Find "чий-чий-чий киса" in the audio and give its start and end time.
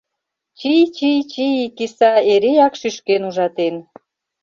0.59-2.11